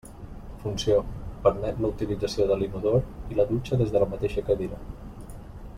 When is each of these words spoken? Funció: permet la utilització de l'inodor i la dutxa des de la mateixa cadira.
Funció: 0.61 0.95
permet 1.43 1.83
la 1.85 1.91
utilització 1.95 2.49
de 2.53 2.57
l'inodor 2.61 2.99
i 3.35 3.39
la 3.41 3.49
dutxa 3.53 3.83
des 3.83 3.95
de 3.97 4.03
la 4.05 4.09
mateixa 4.15 4.47
cadira. 4.49 4.81